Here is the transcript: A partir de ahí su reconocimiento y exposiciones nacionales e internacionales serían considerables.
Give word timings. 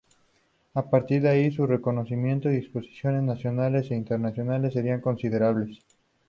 A 0.73 0.89
partir 0.89 1.21
de 1.21 1.29
ahí 1.29 1.51
su 1.51 1.67
reconocimiento 1.67 2.51
y 2.51 2.55
exposiciones 2.55 3.21
nacionales 3.21 3.91
e 3.91 3.95
internacionales 3.95 4.73
serían 4.73 4.99
considerables. 4.99 5.77